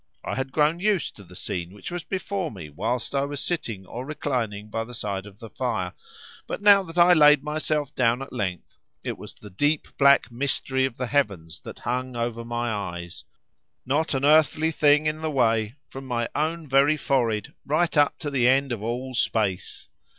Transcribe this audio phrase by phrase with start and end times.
[0.23, 3.85] I had grown used to the scene which was before me whilst I was sitting
[3.85, 5.93] or reclining by the side of the fire,
[6.47, 10.85] but now that I laid myself down at length it was the deep black mystery
[10.85, 16.07] of the heavens that hung over my eyes—not an earthly thing in the way from
[16.07, 19.87] my own very forehead right up to the end of all space.